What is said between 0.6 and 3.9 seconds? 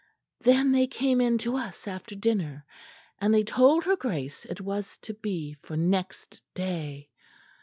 they came in to us after dinner; and they told